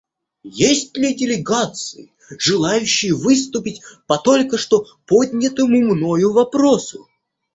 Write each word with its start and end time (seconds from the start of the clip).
Есть 0.41 0.97
ли 0.97 1.13
делегации, 1.13 2.11
желающие 2.39 3.13
выступить 3.13 3.81
по 4.07 4.17
только 4.17 4.57
что 4.57 4.87
поднятому 5.05 5.93
мною 5.93 6.33
вопросу? 6.33 7.07